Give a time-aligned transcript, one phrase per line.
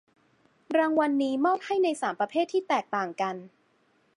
[0.77, 3.35] รางวัลนี้มอบให้ในสามประเภทที่แตกต่างกัน